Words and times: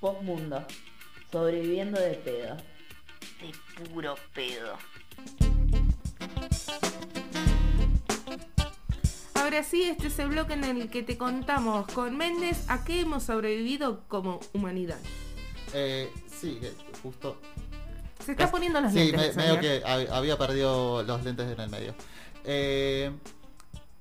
Postmundo. 0.00 0.64
Sobreviviendo 1.30 2.00
de 2.00 2.14
pedo. 2.14 2.56
De 3.40 3.84
puro 3.90 4.14
pedo. 4.34 4.76
Ahora 9.34 9.62
sí, 9.62 9.82
este 9.82 10.08
es 10.08 10.18
el 10.18 10.28
bloque 10.28 10.52
en 10.54 10.64
el 10.64 10.90
que 10.90 11.02
te 11.02 11.16
contamos 11.18 11.86
con 11.92 12.16
Méndez 12.16 12.64
a 12.68 12.84
qué 12.84 13.00
hemos 13.00 13.24
sobrevivido 13.24 14.04
como 14.08 14.40
humanidad. 14.52 14.98
Eh, 15.74 16.10
sí, 16.28 16.58
eh, 16.62 16.72
justo. 17.02 17.40
Se 18.24 18.32
está 18.32 18.44
Es- 18.44 18.50
poniendo 18.50 18.80
los 18.80 18.92
sí, 18.92 19.10
lentes. 19.12 19.36
me- 19.36 19.42
el 19.44 19.48
medio 19.48 19.60
que 19.60 19.82
hab- 19.84 20.10
había 20.10 20.36
perdido 20.36 21.02
los 21.02 21.24
lentes 21.24 21.50
en 21.50 21.60
el 21.60 21.70
medio. 21.70 21.94
Eh, 22.44 23.10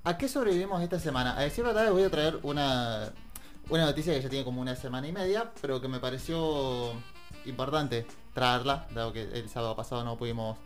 ¿A 0.03 0.17
qué 0.17 0.27
sobrevivimos 0.27 0.81
esta 0.81 0.99
semana? 0.99 1.37
A 1.37 1.41
decir 1.41 1.63
verdad, 1.63 1.83
les 1.83 1.91
voy 1.91 2.03
a 2.03 2.09
traer 2.09 2.39
una, 2.43 3.11
una 3.69 3.85
noticia 3.85 4.13
que 4.13 4.21
ya 4.21 4.29
tiene 4.29 4.45
como 4.45 4.61
una 4.61 4.75
semana 4.75 5.07
y 5.07 5.11
media, 5.11 5.51
pero 5.61 5.79
que 5.81 5.87
me 5.87 5.99
pareció 5.99 6.91
importante 7.45 8.05
traerla, 8.33 8.87
dado 8.93 9.13
que 9.13 9.21
el 9.23 9.49
sábado 9.49 9.75
pasado 9.75 10.03
no 10.03 10.17
pudimos 10.17 10.57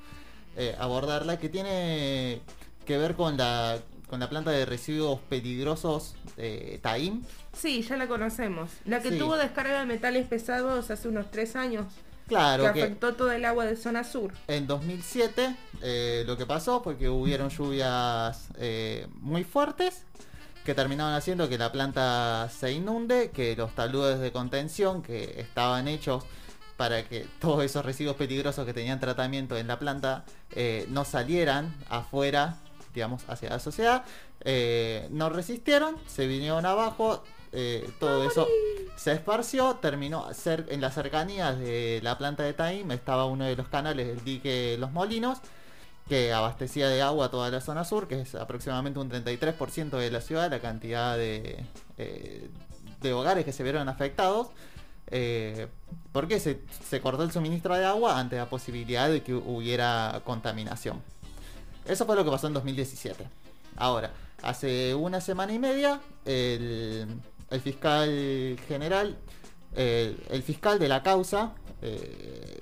eh, 0.55 0.75
abordarla, 0.79 1.37
que 1.37 1.49
tiene 1.49 2.41
que 2.85 2.97
ver 2.97 3.15
con 3.15 3.37
la, 3.37 3.79
con 4.07 4.19
la 4.19 4.29
planta 4.29 4.51
de 4.51 4.65
residuos 4.65 5.19
peligrosos 5.29 6.15
de 6.37 6.79
Taim. 6.81 7.23
Sí, 7.53 7.81
ya 7.81 7.97
la 7.97 8.07
conocemos. 8.07 8.69
La 8.85 9.01
que 9.01 9.11
Sí. 9.11 9.17
tuvo 9.17 9.35
descarga 9.37 9.79
de 9.79 9.85
metales 9.85 10.27
pesados 10.27 10.89
hace 10.91 11.07
unos 11.07 11.29
tres 11.31 11.55
años. 11.55 11.85
Claro, 12.27 12.63
que 12.67 12.73
que, 12.73 12.83
afectó 12.83 13.15
todo 13.15 13.31
el 13.33 13.43
agua 13.43 13.65
de 13.65 13.75
zona 13.75 14.05
sur. 14.05 14.31
En 14.47 14.65
2007 14.65 15.55
eh, 15.81 16.23
lo 16.25 16.37
que 16.37 16.45
pasó 16.45 16.81
fue 16.81 16.97
que 16.97 17.09
hubieron 17.09 17.49
lluvias 17.49 18.47
eh, 18.57 19.07
muy 19.19 19.43
fuertes 19.43 20.03
que 20.63 20.73
terminaron 20.73 21.13
haciendo 21.13 21.49
que 21.49 21.57
la 21.57 21.71
planta 21.71 22.49
se 22.49 22.71
inunde, 22.71 23.31
que 23.31 23.55
los 23.55 23.73
taludes 23.75 24.19
de 24.19 24.31
contención 24.31 25.01
que 25.01 25.39
estaban 25.39 25.87
hechos 25.87 26.23
para 26.77 27.03
que 27.03 27.27
todos 27.39 27.63
esos 27.63 27.85
residuos 27.85 28.15
peligrosos 28.15 28.65
que 28.65 28.73
tenían 28.73 28.99
tratamiento 28.99 29.57
en 29.57 29.67
la 29.67 29.79
planta 29.79 30.25
eh, 30.51 30.85
no 30.89 31.05
salieran 31.05 31.75
afuera, 31.89 32.57
digamos, 32.93 33.23
hacia 33.27 33.49
la 33.49 33.59
sociedad, 33.59 34.03
eh, 34.41 35.07
no 35.11 35.29
resistieron, 35.29 35.97
se 36.07 36.27
vinieron 36.27 36.65
abajo, 36.65 37.23
eh, 37.51 37.89
todo 37.99 38.27
eso 38.27 38.47
se 38.95 39.11
esparció, 39.13 39.75
terminó 39.75 40.27
en 40.45 40.81
las 40.81 40.93
cercanías 40.93 41.59
de 41.59 41.99
la 42.03 42.17
planta 42.17 42.43
de 42.43 42.53
Taim, 42.53 42.91
estaba 42.91 43.25
uno 43.25 43.45
de 43.45 43.55
los 43.55 43.67
canales 43.67 44.07
del 44.07 44.23
dique 44.23 44.75
Los 44.79 44.91
Molinos, 44.91 45.39
que 46.07 46.33
abastecía 46.33 46.89
de 46.89 47.01
agua 47.01 47.29
toda 47.29 47.49
la 47.49 47.61
zona 47.61 47.83
sur, 47.83 48.07
que 48.07 48.21
es 48.21 48.35
aproximadamente 48.35 48.99
un 48.99 49.09
33% 49.09 49.97
de 49.97 50.11
la 50.11 50.21
ciudad, 50.21 50.49
la 50.51 50.59
cantidad 50.59 51.17
de, 51.17 51.63
eh, 51.97 52.49
de 53.01 53.13
hogares 53.13 53.45
que 53.45 53.51
se 53.51 53.63
vieron 53.63 53.87
afectados. 53.89 54.47
Eh, 55.07 55.67
porque 56.11 56.39
se, 56.39 56.61
se 56.87 57.01
cortó 57.01 57.23
el 57.23 57.31
suministro 57.31 57.75
de 57.75 57.85
agua 57.85 58.19
ante 58.19 58.37
la 58.37 58.47
posibilidad 58.47 59.09
de 59.09 59.21
que 59.21 59.33
hubiera 59.33 60.21
contaminación. 60.23 61.01
Eso 61.85 62.05
fue 62.05 62.15
lo 62.15 62.23
que 62.23 62.31
pasó 62.31 62.47
en 62.47 62.53
2017. 62.53 63.25
Ahora, 63.77 64.11
hace 64.41 64.95
una 64.95 65.21
semana 65.21 65.53
y 65.53 65.59
media, 65.59 65.99
el, 66.25 67.21
fiscal 67.61 68.57
general, 68.67 69.17
el, 69.75 70.17
el 70.29 70.43
fiscal 70.43 70.79
de 70.79 70.87
la 70.87 71.03
causa, 71.03 71.53
eh, 71.81 72.61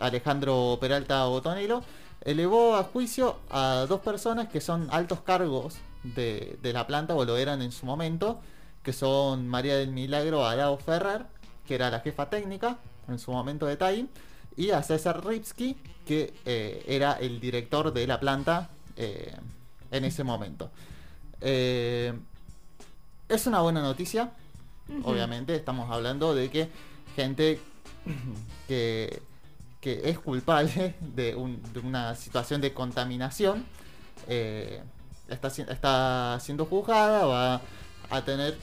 Alejandro 0.00 0.78
Peralta 0.80 1.24
Botonelo, 1.26 1.82
elevó 2.22 2.76
a 2.76 2.84
juicio 2.84 3.36
a 3.50 3.86
dos 3.88 4.00
personas 4.00 4.48
que 4.48 4.60
son 4.60 4.88
altos 4.90 5.20
cargos 5.20 5.76
de, 6.02 6.58
de 6.62 6.72
la 6.72 6.86
planta, 6.86 7.14
o 7.14 7.24
lo 7.24 7.36
eran 7.36 7.62
en 7.62 7.72
su 7.72 7.86
momento, 7.86 8.40
que 8.82 8.92
son 8.92 9.48
María 9.48 9.76
del 9.76 9.90
Milagro 9.90 10.46
Arao 10.46 10.78
Ferrer, 10.78 11.26
que 11.66 11.74
era 11.74 11.90
la 11.90 12.00
jefa 12.00 12.30
técnica 12.30 12.78
en 13.08 13.18
su 13.18 13.32
momento 13.32 13.66
de 13.66 13.76
TAI, 13.76 14.08
y 14.56 14.70
a 14.70 14.82
César 14.82 15.24
Ripsky, 15.24 15.76
que 16.06 16.32
eh, 16.44 16.84
era 16.86 17.14
el 17.14 17.40
director 17.40 17.92
de 17.92 18.06
la 18.06 18.18
planta 18.18 18.70
eh, 18.96 19.34
en 19.90 20.04
ese 20.04 20.24
momento. 20.24 20.70
Eh, 21.40 22.12
es 23.28 23.46
una 23.46 23.60
buena 23.60 23.82
noticia, 23.82 24.30
obviamente, 25.02 25.54
estamos 25.54 25.90
hablando 25.90 26.34
de 26.34 26.48
que 26.48 26.68
gente 27.16 27.60
que, 28.68 29.20
que 29.86 30.10
es 30.10 30.18
culpable 30.18 30.96
de, 31.14 31.36
un- 31.36 31.62
de 31.72 31.78
una 31.78 32.16
situación 32.16 32.60
de 32.60 32.74
contaminación 32.74 33.64
eh, 34.26 34.82
está, 35.28 35.46
está 35.46 36.38
siendo 36.40 36.64
juzgada, 36.66 37.24
va 37.24 37.60
a 38.10 38.24
tener 38.24 38.58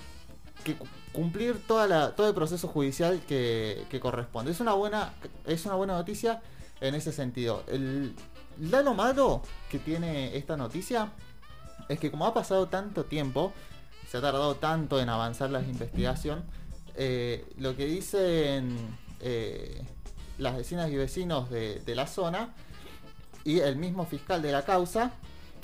que 0.66 0.76
cu- 0.76 0.86
cumplir 1.14 1.66
toda 1.66 1.88
la, 1.88 2.12
todo 2.14 2.28
el 2.28 2.34
proceso 2.36 2.68
judicial 2.68 3.22
que, 3.26 3.86
corresponde. 4.02 4.52
Es 4.52 4.60
una 4.60 4.74
buena, 4.74 5.14
es 5.48 5.66
una 5.66 5.76
buena 5.76 5.94
noticia 5.94 6.42
en 6.82 6.94
ese 6.94 7.14
sentido. 7.14 7.64
El 7.68 8.14
lado 8.60 8.94
malo 8.94 9.44
que 9.70 9.80
tiene 9.80 10.36
esta 10.36 10.58
noticia 10.58 11.10
es 11.88 12.00
que 12.00 12.12
como 12.12 12.26
ha 12.26 12.34
pasado 12.34 12.68
tanto 12.68 13.06
tiempo, 13.06 13.54
se 14.12 14.18
ha 14.18 14.22
tardado 14.22 14.56
tanto 14.56 15.00
en 15.00 15.08
avanzar 15.08 15.52
la 15.52 15.62
investigación, 15.62 16.44
eh, 16.98 17.46
lo 17.60 17.78
que 17.78 17.86
dicen 17.86 18.76
eh, 19.22 19.86
las 20.38 20.56
vecinas 20.56 20.90
y 20.90 20.96
vecinos 20.96 21.50
de, 21.50 21.80
de 21.80 21.96
la 21.96 22.08
zona 22.08 22.54
y 23.44 23.60
el 23.60 23.76
mismo 23.76 24.06
fiscal 24.06 24.42
de 24.42 24.52
la 24.52 24.64
causa 24.64 25.12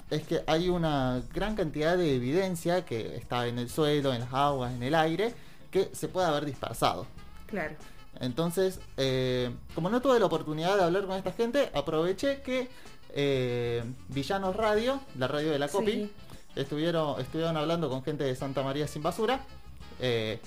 es 0.10 0.24
que 0.24 0.42
hay 0.48 0.70
una 0.70 1.22
gran 1.34 1.56
cantidad 1.56 1.98
de 1.98 2.16
evidencia 2.16 2.84
que 2.86 3.16
está 3.16 3.48
en 3.48 3.60
el 3.60 3.70
suelo, 3.70 4.14
en 4.14 4.22
las 4.22 4.34
aguas, 4.34 4.74
en 4.74 4.82
el 4.84 4.96
aire, 4.96 5.34
que 5.72 5.90
se 5.94 6.08
puede 6.08 6.28
haber 6.28 6.46
dispersado. 6.46 7.06
Claro. 7.46 7.76
Entonces, 8.20 8.80
eh, 8.98 9.52
como 9.76 9.90
no 9.90 10.02
tuve 10.02 10.20
la 10.20 10.26
oportunidad 10.26 10.76
de 10.78 10.84
hablar 10.84 11.06
con 11.06 11.16
esta 11.16 11.32
gente, 11.32 11.70
aproveché 11.74 12.42
que 12.42 12.68
eh, 13.14 13.84
Villanos 14.10 14.56
Radio, 14.56 15.00
la 15.18 15.28
radio 15.28 15.52
de 15.52 15.60
la 15.60 15.68
Copi, 15.68 15.92
Sí. 15.92 16.12
estuvieron, 16.56 17.20
estuvieron 17.22 17.56
hablando 17.56 17.88
con 17.90 18.04
gente 18.04 18.24
de 18.24 18.36
Santa 18.36 18.62
María 18.64 18.88
Sin 18.88 19.04
Basura. 19.04 19.40
eh, 20.00 20.40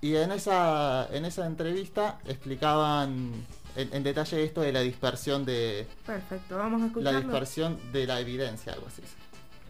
y 0.00 0.16
en 0.16 0.32
esa, 0.32 1.08
en 1.12 1.24
esa 1.24 1.46
entrevista 1.46 2.20
explicaban 2.26 3.46
en, 3.76 3.92
en 3.92 4.02
detalle 4.02 4.44
esto 4.44 4.60
de 4.60 4.72
la 4.72 4.80
dispersión 4.80 5.44
de 5.44 5.86
Perfecto, 6.06 6.56
vamos 6.56 6.82
a 6.82 7.00
la 7.00 7.12
dispersión 7.12 7.78
de 7.92 8.06
la 8.06 8.20
evidencia, 8.20 8.72
algo 8.72 8.86
así. 8.86 9.02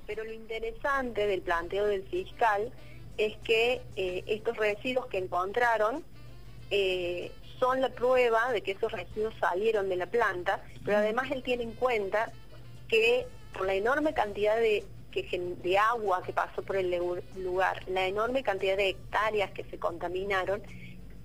Pero 0.07 0.25
lo 0.25 0.33
interesante 0.33 1.27
del 1.27 1.43
planteo 1.43 1.87
del 1.87 2.03
fiscal 2.05 2.71
es 3.17 3.37
que 3.39 3.83
eh, 3.97 4.25
estos 4.27 4.57
residuos 4.57 5.07
que 5.07 5.19
encontraron 5.19 6.05
eh, 6.71 7.33
son 7.59 7.81
la 7.81 7.89
prueba 7.91 8.53
de 8.53 8.63
que 8.63 8.73
esos 8.73 8.93
residuos 8.93 9.35
salieron 9.41 9.89
de 9.89 9.97
la 9.97 10.07
planta, 10.07 10.63
pero 10.85 10.99
además 10.99 11.31
él 11.31 11.43
tiene 11.43 11.65
en 11.65 11.73
cuenta 11.73 12.33
que 12.89 13.27
por 13.53 13.67
la 13.67 13.75
enorme 13.75 14.15
cantidad 14.15 14.57
de, 14.57 14.85
que 15.11 15.23
gen- 15.25 15.61
de 15.63 15.79
agua 15.79 16.23
que 16.25 16.33
pasó 16.33 16.63
por 16.63 16.77
el 16.77 16.95
lugar, 17.37 17.83
la 17.89 18.07
enorme 18.07 18.43
cantidad 18.43 18.77
de 18.77 18.91
hectáreas 18.91 19.51
que 19.53 19.65
se 19.65 19.79
contaminaron, 19.79 20.63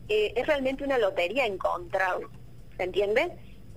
eh, 0.10 0.34
es 0.36 0.48
realmente 0.48 0.84
una 0.84 0.98
lotería 0.98 1.46
encontrarlos, 1.46 2.30
¿se 2.78 2.84
entiende? 2.84 3.32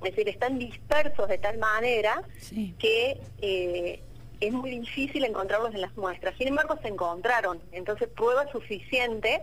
Es 0.05 0.11
decir, 0.15 0.29
están 0.29 0.59
dispersos 0.59 1.29
de 1.29 1.39
tal 1.39 1.59
manera 1.59 2.23
Sí. 2.39 2.75
que 2.79 3.21
eh, 3.41 4.01
es 4.41 4.53
muy 4.53 4.71
difícil 4.79 5.25
encontrarlos 5.25 5.75
en 5.75 5.81
las 5.81 5.97
muestras. 5.97 6.35
Sin 6.37 6.49
embargo, 6.49 6.77
se 6.83 6.89
encontraron, 6.89 7.61
entonces 7.73 8.09
prueba 8.09 8.51
suficiente 8.53 9.41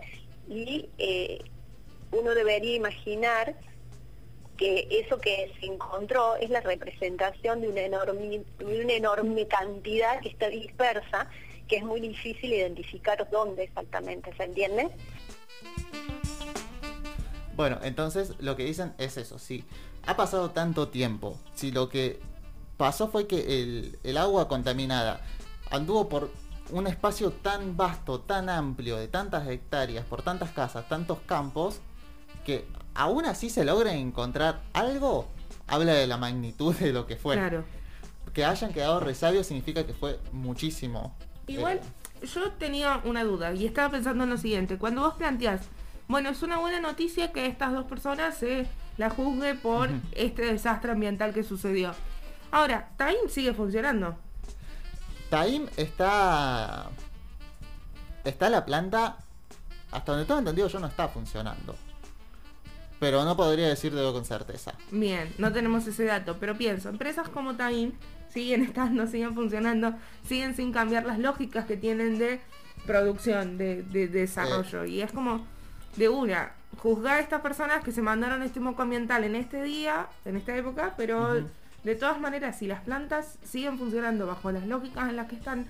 y 0.48 0.88
eh, 0.98 1.42
uno 2.12 2.34
debería 2.34 2.76
imaginar 2.76 3.56
que 4.56 4.86
eso 4.90 5.18
que 5.20 5.52
se 5.60 5.66
encontró 5.66 6.36
es 6.36 6.50
la 6.50 6.60
representación 6.60 7.60
de 7.60 7.68
una 7.68 7.80
enorme, 8.92 9.46
cantidad 9.46 10.20
que 10.20 10.28
está 10.28 10.48
dispersa, 10.48 11.28
que 11.68 11.76
es 11.76 11.84
muy 11.84 12.00
difícil 12.00 12.52
identificar 12.52 13.28
dónde 13.30 13.64
exactamente, 13.64 14.34
¿se 14.36 14.44
entiende? 14.44 14.90
Bueno, 17.56 17.78
entonces 17.82 18.34
lo 18.40 18.56
que 18.56 18.64
dicen 18.64 18.94
es 18.98 19.16
eso, 19.16 19.38
sí. 19.38 19.64
Ha 20.06 20.16
pasado 20.16 20.50
tanto 20.50 20.88
tiempo. 20.88 21.38
Si 21.54 21.72
lo 21.72 21.88
que 21.88 22.20
pasó 22.76 23.08
fue 23.08 23.26
que 23.26 23.96
el 24.02 24.16
agua 24.16 24.48
contaminada 24.48 25.20
anduvo 25.70 26.08
por 26.08 26.30
un 26.70 26.86
espacio 26.86 27.30
tan 27.30 27.76
vasto, 27.76 28.20
tan 28.20 28.48
amplio, 28.48 28.96
de 28.96 29.08
tantas 29.08 29.46
hectáreas, 29.48 30.04
por 30.04 30.22
tantas 30.22 30.50
casas, 30.50 30.88
tantos 30.88 31.18
campos, 31.26 31.80
que 32.44 32.66
aún 32.94 33.24
así 33.26 33.50
se 33.50 33.64
logra 33.64 33.94
encontrar 33.94 34.62
algo, 34.72 35.26
habla 35.66 35.94
de 35.94 36.06
la 36.06 36.16
magnitud 36.16 36.74
de 36.76 36.92
lo 36.92 37.06
que 37.06 37.16
fue. 37.16 37.36
Claro. 37.36 37.64
Que 38.32 38.44
hayan 38.44 38.72
quedado 38.72 39.00
resabios 39.00 39.46
significa 39.46 39.86
que 39.86 39.94
fue 39.94 40.18
muchísimo. 40.32 41.14
Igual, 41.46 41.80
Eh, 42.22 42.26
yo 42.26 42.50
tenía 42.52 43.00
una 43.04 43.22
duda 43.22 43.54
y 43.54 43.66
estaba 43.66 43.90
pensando 43.90 44.24
en 44.24 44.30
lo 44.30 44.36
siguiente. 44.36 44.78
Cuando 44.78 45.02
vos 45.02 45.14
planteás, 45.14 45.62
bueno, 46.08 46.30
es 46.30 46.42
una 46.42 46.58
buena 46.58 46.80
noticia 46.80 47.32
que 47.32 47.46
estas 47.46 47.72
dos 47.72 47.84
personas 47.84 48.36
se 48.36 48.66
la 48.96 49.10
juzgue 49.10 49.54
por 49.54 49.88
este 50.12 50.42
desastre 50.42 50.92
ambiental 50.92 51.32
que 51.32 51.42
sucedió. 51.42 51.92
Ahora, 52.50 52.90
Time 52.96 53.28
sigue 53.28 53.52
funcionando. 53.54 54.16
Taim 55.30 55.66
está. 55.76 56.90
Está 58.24 58.48
la 58.48 58.64
planta. 58.64 59.18
Hasta 59.90 60.12
donde 60.12 60.26
tengo 60.26 60.40
entendido 60.40 60.68
yo 60.68 60.80
no 60.80 60.86
está 60.86 61.08
funcionando. 61.08 61.76
Pero 63.00 63.24
no 63.24 63.36
podría 63.36 63.68
decirlo 63.68 64.12
con 64.12 64.24
certeza. 64.24 64.74
Bien, 64.90 65.32
no 65.38 65.52
tenemos 65.52 65.86
ese 65.86 66.04
dato, 66.04 66.36
pero 66.40 66.56
pienso, 66.56 66.88
empresas 66.88 67.28
como 67.28 67.54
Taim 67.56 67.92
siguen 68.32 68.62
estando, 68.68 69.06
siguen 69.06 69.34
funcionando, 69.34 69.94
siguen 70.26 70.54
sin 70.56 70.72
cambiar 70.72 71.04
las 71.06 71.18
lógicas 71.18 71.66
que 71.66 71.76
tienen 71.76 72.18
de 72.18 72.40
producción, 72.86 73.56
de, 73.58 73.82
de- 73.82 74.08
de 74.08 74.20
desarrollo. 74.20 74.84
Y 74.84 75.00
es 75.02 75.12
como, 75.12 75.44
de 75.96 76.08
una, 76.08 76.52
juzgar 76.78 77.18
a 77.18 77.20
estas 77.20 77.40
personas 77.40 77.82
que 77.84 77.92
se 77.92 78.02
mandaron 78.02 78.42
este 78.42 78.60
moco 78.60 78.82
ambiental 78.82 79.24
en 79.24 79.36
este 79.36 79.62
día, 79.62 80.08
en 80.24 80.36
esta 80.36 80.56
época, 80.56 80.94
pero 80.96 81.42
de 81.84 81.94
todas 81.94 82.18
maneras, 82.20 82.58
si 82.58 82.66
las 82.66 82.82
plantas 82.82 83.38
siguen 83.44 83.78
funcionando 83.78 84.26
bajo 84.26 84.50
las 84.50 84.66
lógicas 84.66 85.08
en 85.08 85.16
las 85.16 85.28
que 85.28 85.36
están, 85.36 85.66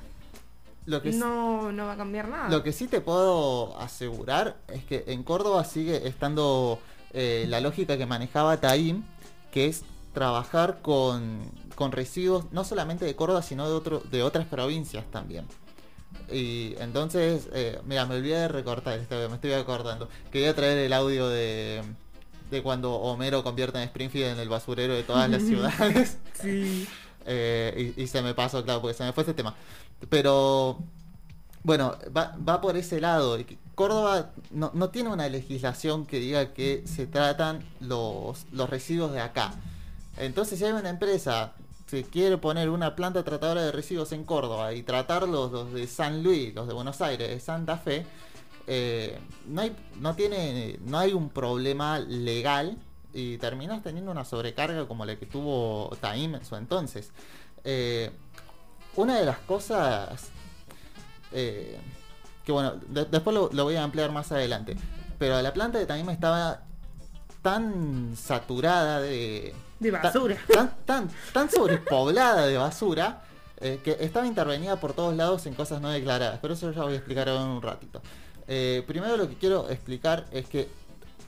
Lo 0.87 1.03
que, 1.03 1.13
sí- 1.13 1.19
no, 1.19 1.73
no 1.73 1.87
va 1.87 1.93
a 1.93 1.97
cambiar 1.97 2.29
nada. 2.29 2.49
lo 2.49 2.63
que 2.63 2.73
sí 2.73 2.87
te 2.89 3.01
puedo 3.01 3.79
asegurar 3.81 4.57
es 4.69 4.85
que 4.85 5.05
en 5.09 5.23
Córdoba 5.25 5.65
sigue 5.65 6.07
estando 6.09 6.79
eh, 7.15 7.47
la 7.49 7.61
lógica 7.61 7.97
que 7.97 8.07
manejaba 8.07 8.61
Taim, 8.61 9.05
que 9.53 9.67
es 9.67 9.85
trabajar 10.13 10.81
con, 10.83 11.51
con 11.75 11.93
residuos 11.93 12.53
no 12.53 12.65
solamente 12.65 13.05
de 13.05 13.17
Córdoba, 13.17 13.43
sino 13.43 13.69
de, 13.69 13.75
otro, 13.75 14.01
de 14.11 14.23
otras 14.23 14.47
provincias 14.47 15.05
también. 15.11 15.47
Y 16.31 16.75
entonces, 16.79 17.49
eh, 17.53 17.79
mira, 17.85 18.07
me 18.07 18.17
olvidé 18.17 18.39
de 18.41 18.49
recortar 18.49 18.99
esto, 18.99 19.17
me 19.29 19.35
estoy 19.37 19.53
acordando. 19.53 20.09
Quería 20.33 20.55
traer 20.55 20.79
el 20.79 20.93
audio 20.93 21.29
de, 21.29 21.83
de 22.51 22.63
cuando 22.63 22.95
Homero 22.95 23.43
convierte 23.43 23.79
en 23.79 23.85
Springfield 23.85 24.33
en 24.33 24.39
el 24.39 24.49
basurero 24.49 24.95
de 24.95 25.03
todas 25.03 25.29
las 25.31 25.43
ciudades. 25.47 26.19
Sí. 26.41 26.89
Eh, 27.27 27.95
y, 27.97 28.03
y 28.03 28.07
se 28.07 28.21
me 28.21 28.35
pasó, 28.35 28.63
claro, 28.65 28.83
porque 28.83 28.93
se 28.93 29.03
me 29.03 29.15
fue 29.15 29.23
ese 29.23 29.33
tema. 29.33 29.55
Pero, 30.11 30.79
bueno, 31.65 31.97
va, 32.17 32.37
va 32.49 32.61
por 32.61 32.77
ese 32.77 33.01
lado. 33.01 33.37
Córdoba 33.75 34.31
no, 34.53 34.71
no 34.75 34.91
tiene 34.91 35.11
una 35.11 35.29
legislación 35.29 36.07
que 36.07 36.21
diga 36.21 36.53
que 36.55 36.85
se 36.87 37.07
tratan 37.09 37.65
los, 37.81 38.47
los 38.53 38.71
residuos 38.71 39.11
de 39.13 39.21
acá. 39.21 39.53
Entonces, 40.17 40.61
si 40.61 40.65
hay 40.65 40.71
una 40.71 40.91
empresa 40.91 41.55
que 41.91 42.05
quiere 42.05 42.39
poner 42.39 42.71
una 42.71 42.95
planta 42.95 43.25
tratadora 43.25 43.63
de 43.63 43.73
residuos 43.73 44.13
en 44.13 44.25
Córdoba 44.25 44.73
y 44.75 44.83
tratarlos 44.85 45.51
los 45.51 45.73
de 45.73 45.87
San 45.89 46.23
Luis, 46.23 46.55
los 46.55 46.69
de 46.69 46.75
Buenos 46.75 47.01
Aires, 47.01 47.29
de 47.29 47.41
Santa 47.41 47.77
Fe, 47.77 48.07
eh, 48.67 49.19
no 49.47 49.61
hay 49.61 49.77
no 50.01 50.15
tiene 50.15 50.79
no 50.87 50.99
hay 50.99 51.13
un 51.13 51.29
problema 51.29 51.99
legal 51.99 52.79
y 53.13 53.37
terminas 53.39 53.83
teniendo 53.83 54.11
una 54.11 54.25
sobrecarga 54.25 54.89
como 54.89 55.05
la 55.05 55.17
que 55.17 55.27
tuvo 55.27 55.91
Taim 56.01 56.35
en 56.37 56.45
su 56.45 56.57
entonces 56.57 57.11
Eh, 57.67 58.11
una 58.97 59.19
de 59.19 59.25
las 59.25 59.39
cosas 59.39 60.31
eh, 61.35 61.79
que 62.45 62.53
bueno 62.53 62.75
de- 62.89 63.05
después 63.05 63.35
lo, 63.35 63.51
lo 63.53 63.65
voy 63.65 63.77
a 63.77 63.83
ampliar 63.85 64.11
más 64.13 64.31
adelante 64.33 64.77
pero 65.19 65.41
la 65.43 65.53
planta 65.53 65.79
de 65.79 65.87
Taim 65.87 66.09
estaba 66.11 66.61
tan 67.43 68.15
saturada 68.17 69.01
de 69.01 69.55
De 69.79 69.91
basura. 69.91 70.37
tan, 70.53 70.75
tan, 70.85 71.11
tan 71.33 71.51
sobrepoblada 71.51 72.47
de 72.47 72.57
basura 72.57 73.23
eh, 73.61 73.81
que 73.85 73.97
estaba 74.01 74.27
intervenida 74.27 74.81
por 74.81 74.93
todos 74.95 75.15
lados 75.15 75.47
en 75.47 75.55
cosas 75.55 75.81
no 75.81 75.89
declaradas. 75.91 76.39
Pero 76.43 76.55
eso 76.55 76.73
ya 76.73 76.83
voy 76.83 76.95
a 76.95 76.97
explicar 76.97 77.29
ahora 77.29 77.43
en 77.45 77.49
un 77.51 77.63
ratito. 77.63 78.03
Eh, 78.49 78.83
primero 78.87 79.17
lo 79.17 79.29
que 79.29 79.37
quiero 79.37 79.69
explicar 79.71 80.25
es 80.33 80.47
que 80.49 80.69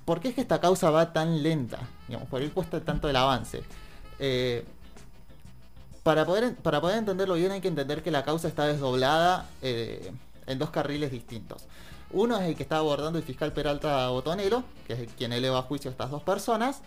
¿por 0.04 0.20
qué 0.20 0.28
es 0.28 0.34
que 0.34 0.40
esta 0.40 0.60
causa 0.60 0.90
va 0.90 1.12
tan 1.12 1.42
lenta? 1.42 1.78
Digamos, 2.08 2.28
¿Por 2.28 2.40
qué 2.40 2.50
cuesta 2.50 2.80
tanto 2.80 3.08
el 3.08 3.16
avance? 3.16 3.62
Eh, 4.18 4.64
para, 6.06 6.24
poder, 6.24 6.54
para 6.54 6.80
poder 6.80 6.98
entenderlo 6.98 7.34
bien 7.34 7.50
hay 7.50 7.60
que 7.60 7.66
entender 7.66 8.00
que 8.00 8.12
la 8.12 8.24
causa 8.24 8.46
está 8.46 8.64
desdoblada 8.64 9.50
eh, 9.60 10.12
en 10.46 10.56
dos 10.56 10.70
carriles 10.70 11.10
distintos. 11.10 11.64
Uno 12.12 12.38
es 12.38 12.44
el 12.46 12.54
que 12.54 12.62
está 12.62 12.76
abordando 12.76 13.18
el 13.18 13.24
fiscal 13.24 13.52
Peralta 13.52 14.08
Botonero, 14.10 14.62
que 14.86 14.92
es 14.92 15.08
quien 15.18 15.32
eleva 15.32 15.58
a 15.58 15.62
juicio 15.62 15.90
a 15.90 15.92
estas 15.92 16.12
dos 16.12 16.22
personas, 16.22 16.80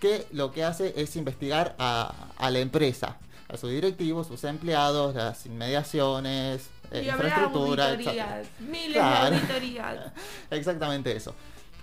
que 0.00 0.26
lo 0.32 0.50
que 0.50 0.64
hace 0.64 0.94
es 0.96 1.14
investigar 1.14 1.76
a, 1.78 2.12
a 2.36 2.50
la 2.50 2.58
empresa, 2.58 3.18
a 3.48 3.56
sus 3.56 3.70
directivos, 3.70 4.26
sus 4.26 4.42
empleados, 4.42 5.14
las 5.14 5.46
inmediaciones, 5.46 6.68
eh, 6.90 7.02
Y 7.04 7.08
infraestructura, 7.08 7.90
auditorías, 7.92 8.40
etc. 8.40 8.48
miles 8.68 8.92
Claro. 8.94 9.30
de 9.30 9.36
auditorías. 9.36 9.96
Exactamente 10.50 11.14
eso. 11.14 11.36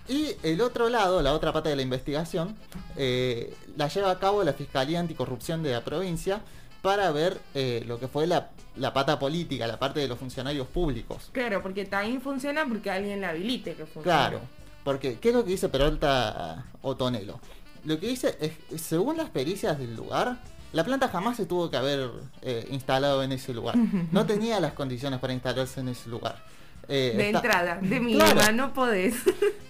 Y 0.09 0.35
el 0.43 0.59
otro 0.59 0.89
lado, 0.89 1.21
la 1.21 1.31
otra 1.31 1.53
parte 1.53 1.69
de 1.69 1.77
la 1.77 1.81
investigación, 1.81 2.57
eh, 2.97 3.55
la 3.77 3.87
lleva 3.87 4.11
a 4.11 4.19
cabo 4.19 4.43
la 4.43 4.51
Fiscalía 4.51 4.99
Anticorrupción 4.99 5.63
de 5.63 5.71
la 5.71 5.81
provincia 5.85 6.41
para 6.83 7.09
ver 7.11 7.39
eh, 7.55 7.81
lo 7.87 7.97
que 7.97 8.07
fue 8.09 8.27
la, 8.27 8.49
la 8.75 8.93
pata 8.93 9.17
política, 9.17 9.65
la 9.65 9.79
parte 9.79 10.01
de 10.01 10.07
los 10.09 10.19
funcionarios 10.19 10.67
públicos. 10.67 11.29
Claro, 11.31 11.63
porque 11.63 11.85
también 11.85 12.21
funciona 12.21 12.65
porque 12.67 12.91
alguien 12.91 13.21
la 13.21 13.29
habilite 13.29 13.71
que 13.73 13.85
funcione. 13.85 14.03
Claro, 14.03 14.41
porque 14.83 15.17
¿qué 15.17 15.29
es 15.29 15.35
lo 15.35 15.45
que 15.45 15.51
dice 15.51 15.69
Peralta 15.69 16.65
Otonelo? 16.81 17.39
Lo 17.85 17.97
que 17.99 18.07
dice 18.07 18.37
es, 18.41 18.81
según 18.81 19.15
las 19.15 19.29
pericias 19.29 19.79
del 19.79 19.95
lugar, 19.95 20.39
la 20.73 20.83
planta 20.83 21.07
jamás 21.07 21.37
se 21.37 21.45
tuvo 21.45 21.69
que 21.69 21.77
haber 21.77 22.09
eh, 22.41 22.67
instalado 22.69 23.23
en 23.23 23.31
ese 23.31 23.53
lugar. 23.53 23.75
No 24.11 24.25
tenía 24.27 24.59
las 24.59 24.73
condiciones 24.73 25.19
para 25.21 25.31
instalarse 25.33 25.79
en 25.79 25.87
ese 25.87 26.09
lugar. 26.09 26.43
Eh, 26.89 27.13
De 27.15 27.25
está- 27.27 27.37
entrada, 27.39 27.75
de 27.81 27.99
mínima, 28.01 28.29
Claro. 28.33 28.51
no 28.57 28.73
podés. 28.73 29.15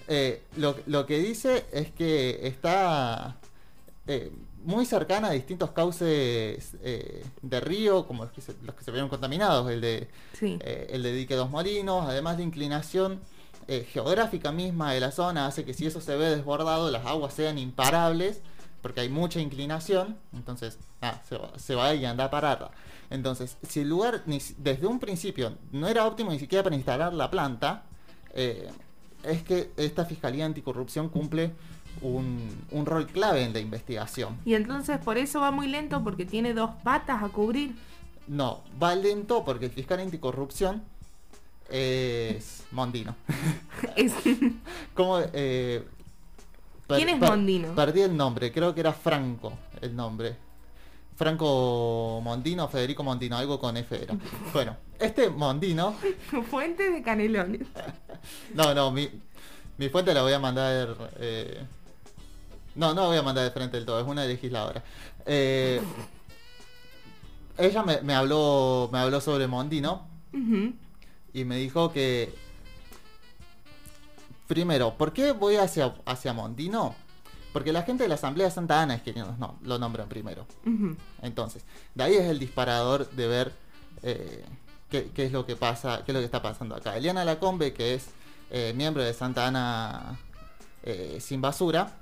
Eh, 0.07 0.41
lo, 0.57 0.75
lo 0.87 1.05
que 1.05 1.19
dice 1.19 1.65
es 1.71 1.91
que 1.91 2.39
está 2.47 3.35
muy 4.63 4.85
cercana 4.85 5.29
a 5.29 5.31
distintos 5.31 5.71
cauces 5.71 6.75
eh, 6.81 7.25
de 7.41 7.59
río, 7.59 8.05
como 8.07 8.23
los 8.23 8.31
que, 8.33 8.41
se, 8.41 8.53
los 8.63 8.75
que 8.75 8.83
se 8.83 8.91
vieron 8.91 9.09
contaminados, 9.09 9.69
el 9.71 9.81
de, 9.81 10.09
Sí. 10.39 10.57
eh, 10.61 10.87
el 10.91 11.03
de 11.03 11.13
Dique 11.13 11.35
Dos 11.35 11.49
Molinos, 11.49 12.05
además 12.07 12.37
la 12.37 12.43
inclinación 12.43 13.19
eh, 13.67 13.87
geográfica 13.91 14.51
misma 14.51 14.91
de 14.93 14.99
la 14.99 15.11
zona 15.11 15.47
hace 15.47 15.63
que 15.65 15.73
si 15.73 15.85
eso 15.85 16.01
se 16.01 16.15
ve 16.15 16.29
desbordado, 16.29 16.91
las 16.91 17.05
aguas 17.05 17.33
sean 17.33 17.57
imparables, 17.57 18.41
porque 18.81 19.01
hay 19.01 19.09
mucha 19.09 19.39
inclinación, 19.39 20.17
entonces 20.33 20.77
ah, 21.01 21.21
se, 21.27 21.37
va, 21.37 21.57
se 21.57 21.75
va 21.75 21.93
y 21.93 22.03
anda 22.05 22.25
a 22.25 22.29
pararla. 22.29 22.71
Entonces, 23.09 23.57
si 23.67 23.81
el 23.81 23.89
lugar 23.89 24.23
ni 24.25 24.39
desde 24.57 24.87
un 24.87 24.99
principio 24.99 25.53
no 25.71 25.87
era 25.87 26.05
óptimo 26.05 26.31
ni 26.31 26.39
siquiera 26.39 26.63
para 26.63 26.75
instalar 26.75 27.13
la 27.13 27.29
planta, 27.31 27.83
es 28.33 29.43
que 29.43 29.71
esta 29.77 30.03
Fiscalía 30.05 30.45
Anticorrupción 30.45 31.09
cumple 31.09 31.51
un, 32.01 32.65
un 32.71 32.85
rol 32.85 33.07
clave 33.07 33.43
en 33.43 33.53
la 33.53 33.59
investigación. 33.59 34.37
Y 34.45 34.53
entonces 34.55 34.97
por 34.99 35.17
eso 35.17 35.39
va 35.41 35.51
muy 35.51 35.67
lento 35.67 36.03
porque 36.03 36.25
tiene 36.25 36.53
dos 36.53 36.71
patas 36.83 37.23
a 37.23 37.29
cubrir. 37.29 37.75
No, 38.27 38.61
va 38.81 38.95
lento 38.95 39.43
porque 39.45 39.65
el 39.65 39.71
fiscal 39.71 39.99
anticorrupción 39.99 40.81
es 41.69 42.63
Mondino. 42.71 43.15
Es- 43.95 44.13
¿Cómo, 44.93 45.19
eh, 45.33 45.83
per- 46.87 46.97
¿Quién 46.97 47.09
es 47.09 47.19
per- 47.19 47.29
Mondino? 47.29 47.73
Perdí 47.75 48.01
el 48.01 48.15
nombre, 48.15 48.51
creo 48.51 48.73
que 48.73 48.79
era 48.81 48.93
Franco 48.93 49.53
el 49.81 49.95
nombre. 49.95 50.35
Franco 51.15 52.21
Mondino, 52.23 52.67
Federico 52.67 53.03
Mondino, 53.03 53.37
algo 53.37 53.59
con 53.59 53.77
F 53.77 54.01
era. 54.03 54.15
Bueno, 54.53 54.75
este 54.99 55.29
Mondino, 55.29 55.93
Fuente 56.49 56.89
de 56.89 57.01
canelones. 57.03 57.67
no, 58.55 58.73
no, 58.73 58.89
mi, 58.91 59.09
mi 59.77 59.89
fuente 59.89 60.13
la 60.13 60.21
voy 60.23 60.33
a 60.33 60.39
mandar. 60.39 61.11
eh, 61.19 61.65
no, 62.75 62.93
no 62.93 63.07
voy 63.07 63.17
a 63.17 63.21
mandar 63.23 63.43
de 63.43 63.51
frente 63.51 63.77
del 63.77 63.85
todo, 63.85 63.99
es 63.99 64.07
una 64.07 64.25
legisladora. 64.25 64.83
Eh, 65.25 65.81
ella 67.57 67.83
me, 67.83 68.01
me 68.01 68.13
habló, 68.15 68.89
me 68.91 68.99
habló 68.99 69.21
sobre 69.21 69.47
Mondino 69.47 70.07
Ujú. 70.33 70.73
y 71.33 71.45
me 71.45 71.57
dijo 71.57 71.91
que 71.93 72.33
primero, 74.47 74.95
¿por 74.97 75.13
qué 75.13 75.31
voy 75.31 75.55
hacia, 75.55 75.93
hacia 76.05 76.33
Mondino? 76.33 76.95
Porque 77.51 77.71
la 77.71 77.83
gente 77.83 78.03
de 78.03 78.09
la 78.09 78.15
Asamblea 78.15 78.47
de 78.47 78.53
Santa 78.53 78.81
Ana 78.81 78.95
es 78.95 79.01
quien 79.03 79.17
nos- 79.19 79.37
no, 79.37 79.59
lo 79.61 79.77
nombran 79.77 80.09
primero. 80.09 80.45
Entonces, 81.21 81.63
de 81.93 82.03
ahí 82.03 82.15
es 82.15 82.25
el 82.25 82.39
disparador 82.39 83.09
de 83.11 83.27
ver 83.27 83.53
eh, 84.01 84.43
qué, 84.89 85.11
qué 85.13 85.25
es 85.25 85.31
lo 85.31 85.45
que 85.45 85.55
pasa, 85.55 86.01
qué 86.03 86.11
es 86.11 86.13
lo 86.13 86.19
que 86.19 86.25
está 86.25 86.41
pasando 86.41 86.75
acá. 86.75 86.97
Eliana 86.97 87.23
Lacombe, 87.23 87.71
que 87.73 87.93
es 87.93 88.07
eh, 88.49 88.73
miembro 88.75 89.03
de 89.03 89.13
Santa 89.13 89.45
Ana 89.47 90.17
eh, 90.81 91.19
Sin 91.21 91.41
Basura, 91.41 91.99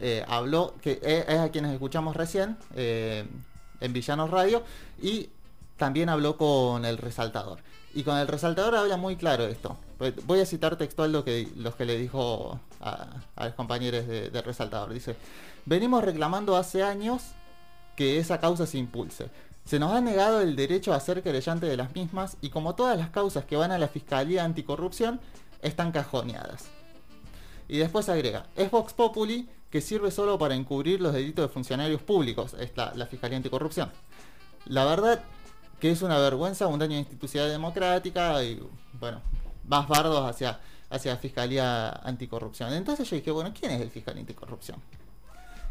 eh, 0.00 0.24
habló, 0.28 0.74
que 0.80 1.00
es, 1.02 1.38
a 1.38 1.50
quienes 1.50 1.72
escuchamos 1.72 2.16
recién 2.16 2.56
eh, 2.74 3.26
en 3.80 3.92
Villanos 3.92 4.30
Radio, 4.30 4.62
y 5.00 5.30
también 5.76 6.08
habló 6.08 6.36
con 6.36 6.84
el 6.84 6.98
resaltador. 6.98 7.60
Y 7.94 8.02
con 8.02 8.16
el 8.18 8.28
resaltador 8.28 8.76
habla 8.76 8.96
muy 8.96 9.16
claro 9.16 9.46
esto. 9.46 9.76
Voy 10.26 10.40
a 10.40 10.46
citar 10.46 10.76
textual 10.76 11.10
lo 11.10 11.24
que, 11.24 11.48
los 11.56 11.74
que 11.74 11.84
le 11.84 11.98
dijo 11.98 12.60
a, 12.80 13.08
a 13.34 13.44
los 13.46 13.54
compañeros 13.54 14.06
de, 14.06 14.30
de 14.30 14.42
resaltador. 14.42 14.92
Dice, 14.92 15.16
venimos 15.64 16.04
reclamando 16.04 16.56
hace 16.56 16.82
años 16.82 17.22
que 17.96 18.18
esa 18.18 18.38
causa 18.38 18.66
se 18.66 18.78
impulse. 18.78 19.30
Se 19.64 19.78
nos 19.78 19.92
ha 19.92 20.00
negado 20.00 20.40
el 20.40 20.54
derecho 20.54 20.94
a 20.94 21.00
ser 21.00 21.22
querellante 21.22 21.66
de 21.66 21.76
las 21.76 21.94
mismas 21.94 22.36
y 22.40 22.50
como 22.50 22.74
todas 22.74 22.96
las 22.96 23.10
causas 23.10 23.44
que 23.44 23.56
van 23.56 23.72
a 23.72 23.78
la 23.78 23.88
Fiscalía 23.88 24.44
Anticorrupción, 24.44 25.20
están 25.62 25.90
cajoneadas. 25.92 26.66
Y 27.68 27.78
después 27.78 28.08
agrega, 28.08 28.46
es 28.56 28.70
Vox 28.70 28.92
Populi 28.92 29.48
que 29.70 29.80
sirve 29.80 30.10
solo 30.10 30.38
para 30.38 30.54
encubrir 30.54 31.00
los 31.00 31.12
delitos 31.12 31.46
de 31.46 31.52
funcionarios 31.52 32.02
públicos, 32.02 32.54
es 32.58 32.72
la, 32.76 33.06
Fiscalía 33.06 33.36
Anticorrupción. 33.36 33.90
La 34.66 34.84
verdad 34.84 35.22
que 35.80 35.90
es 35.90 36.02
una 36.02 36.18
vergüenza, 36.18 36.66
un 36.66 36.78
daño 36.78 36.92
a 36.92 36.94
la 36.94 37.00
institucionalidad 37.00 37.54
democrática 37.54 38.42
y, 38.42 38.60
bueno, 38.98 39.20
más 39.66 39.86
bardos 39.86 40.28
hacia, 40.28 40.60
hacia 40.90 41.12
la 41.12 41.18
Fiscalía 41.18 41.90
Anticorrupción. 41.90 42.72
Entonces 42.72 43.08
yo 43.08 43.16
dije, 43.16 43.30
bueno, 43.30 43.52
¿quién 43.58 43.72
es 43.72 43.80
el 43.80 43.90
fiscal 43.90 44.16
anticorrupción? 44.18 44.80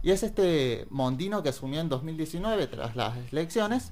Y 0.04 0.12
es 0.12 0.24
este 0.24 0.86
Mondino 0.90 1.42
que 1.42 1.50
asumió 1.50 1.82
en 1.82 1.90
2019 1.90 2.68
tras 2.68 2.96
las 2.96 3.18
elecciones, 3.32 3.92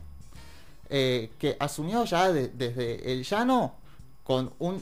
eh, 0.89 1.31
que 1.39 1.57
asumió 1.59 2.05
ya 2.05 2.31
desde 2.31 3.11
el 3.11 3.23
llano 3.23 3.73
con 4.23 4.53
un 4.59 4.81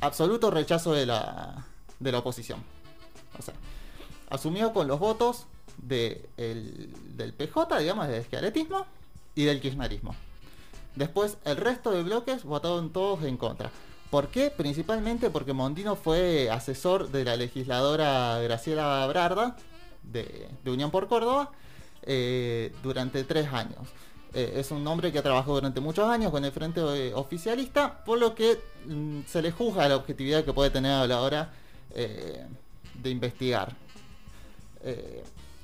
absoluto 0.00 0.50
rechazo 0.50 0.92
de 0.92 1.06
la, 1.06 1.66
de 2.00 2.12
la 2.12 2.18
oposición. 2.18 2.62
O 3.38 3.42
sea, 3.42 3.54
asumió 4.30 4.72
con 4.72 4.88
los 4.88 4.98
votos 4.98 5.46
de 5.78 6.28
del 6.36 7.32
PJ, 7.32 7.78
digamos, 7.78 8.08
del 8.08 8.20
esquialetismo 8.20 8.86
y 9.34 9.44
del 9.44 9.60
kirchnerismo. 9.60 10.14
Después, 10.94 11.38
el 11.44 11.56
resto 11.56 11.90
de 11.90 12.02
bloques 12.02 12.44
votaron 12.44 12.92
todos 12.92 13.24
en 13.24 13.36
contra. 13.36 13.70
¿Por 14.10 14.28
qué? 14.28 14.50
Principalmente 14.50 15.28
porque 15.28 15.52
Mondino 15.52 15.96
fue 15.96 16.48
asesor 16.48 17.10
de 17.10 17.24
la 17.24 17.36
legisladora 17.36 18.38
Graciela 18.38 19.04
Brarda, 19.08 19.56
de, 20.04 20.48
Unión 20.66 20.92
por 20.92 21.08
Córdoba, 21.08 21.50
eh, 22.02 22.72
durante 22.82 23.24
tres 23.24 23.52
años. 23.52 23.88
Eh, 24.32 24.54
es 24.56 24.70
un 24.70 24.86
hombre 24.86 25.10
que 25.10 25.18
ha 25.18 25.22
trabajado 25.22 25.54
durante 25.54 25.80
muchos 25.80 26.08
años 26.08 26.30
con 26.30 26.44
el 26.44 26.52
Frente 26.52 26.80
eh, 26.80 27.12
Oficialista, 27.14 28.04
por 28.04 28.18
lo 28.18 28.36
que 28.36 28.60
mm, 28.86 29.22
se 29.26 29.42
le 29.42 29.50
juzga 29.50 29.88
la 29.88 29.96
objetividad 29.96 30.44
que 30.44 30.52
puede 30.52 30.70
tener 30.70 30.92
a 30.92 31.06
la 31.06 31.20
hora 31.20 31.52
de 31.94 33.10
investigar. 33.10 33.74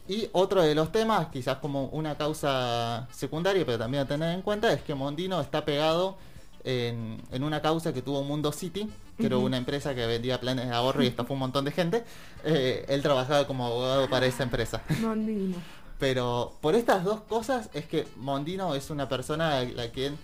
Y 0.09 0.29
otro 0.33 0.63
de 0.63 0.75
los 0.75 0.91
temas, 0.91 1.29
quizás 1.29 1.59
como 1.59 1.85
una 1.87 2.17
causa 2.17 3.07
secundaria, 3.13 3.65
pero 3.65 3.79
también 3.79 4.03
a 4.03 4.09
tener 4.09 4.35
en 4.35 4.43
cuenta, 4.43 4.73
es 4.73 4.83
que 4.83 4.93
Mondino 4.93 5.41
está 5.41 5.65
pegado 5.65 6.17
en, 6.65 7.21
una 7.43 7.63
causa 7.63 7.93
que 7.93 8.03
tuvo 8.03 8.25
Mundo 8.25 8.51
City, 8.53 8.89
que 9.17 9.27
era 9.27 9.37
una 9.37 9.57
empresa 9.57 9.95
que 9.95 10.05
vendía 10.07 10.41
planes 10.41 10.67
de 10.67 10.75
ahorro 10.75 11.03
y 11.03 11.07
estafó 11.07 11.35
un 11.35 11.41
montón 11.41 11.65
de 11.65 11.71
gente. 11.71 12.05
Eh, 12.45 12.85
él 12.89 13.03
trabajaba 13.03 13.47
como 13.47 13.67
abogado 13.67 14.09
para 14.09 14.27
esa 14.27 14.43
empresa. 14.43 14.83
Mondino. 15.01 15.59
Pero 16.01 16.55
por 16.61 16.75
estas 16.75 17.05
dos 17.05 17.21
cosas 17.21 17.69
es 17.75 17.85
que 17.85 18.09
Mondino 18.17 18.75
es 18.75 18.91
una 18.91 19.09
persona 19.09 19.59
a 19.59 19.65
la 19.65 19.91
quien 19.91 20.15
eh, 20.15 20.17